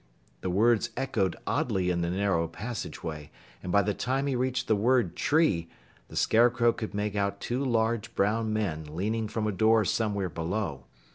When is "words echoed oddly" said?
0.49-1.91